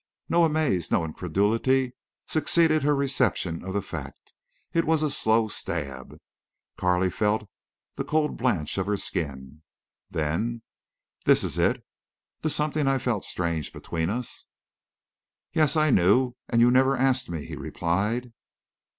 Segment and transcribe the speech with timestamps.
[0.27, 1.93] No amaze, no incredulity
[2.25, 4.33] succeeded her reception of the fact.
[4.73, 6.17] It was a slow stab.
[6.75, 7.47] Carley felt
[7.97, 9.61] the cold blanch of her skin.
[10.09, 14.47] "Then—this is it—the something I felt strange between us?"
[15.53, 18.33] "Yes, I knew—and you never asked me," he replied.